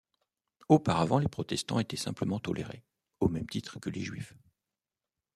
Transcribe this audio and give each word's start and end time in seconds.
Auparavant, 0.67 1.19
les 1.19 1.27
protestants 1.27 1.79
étaient 1.79 1.95
simplement 1.95 2.39
tolérés, 2.39 2.83
au 3.19 3.29
même 3.29 3.47
titre 3.47 3.79
que 3.79 3.91
les 3.91 4.01
Juifs. 4.01 4.33